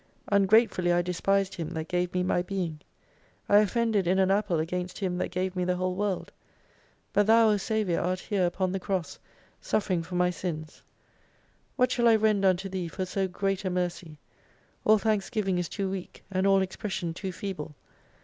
Ungratefully 0.29 0.91
I 0.91 1.03
despised 1.03 1.53
Him 1.53 1.69
that 1.75 1.87
gave 1.87 2.11
me 2.11 2.23
my 2.23 2.41
being. 2.41 2.79
I 3.47 3.57
offended 3.59 4.07
in 4.07 4.17
an 4.17 4.31
apple 4.31 4.57
against 4.57 4.97
Him 4.97 5.19
that 5.19 5.29
gave 5.29 5.55
me 5.55 5.63
the 5.63 5.75
whole 5.75 5.93
world: 5.93 6.31
But 7.13 7.27
Thou 7.27 7.49
O 7.49 7.57
Saviour 7.57 8.01
art 8.01 8.19
here 8.19 8.47
upon 8.47 8.71
the 8.71 8.79
Cross 8.79 9.19
suffering 9.61 10.01
for 10.01 10.15
my 10.15 10.31
Sins. 10.31 10.81
What 11.75 11.91
shall 11.91 12.07
I 12.07 12.15
render 12.15 12.47
unto 12.47 12.67
Thee 12.67 12.87
for 12.87 13.05
so 13.05 13.27
great 13.27 13.63
a 13.63 13.69
Mercy! 13.69 14.17
All 14.85 14.97
thanksgiving 14.97 15.59
is 15.59 15.69
too 15.69 15.87
weak, 15.91 16.23
and 16.31 16.47
all 16.47 16.63
expression 16.63 17.13
too 17.13 17.31
feeble. 17.31 17.75